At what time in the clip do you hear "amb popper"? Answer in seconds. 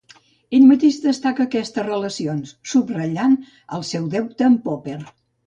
4.51-4.99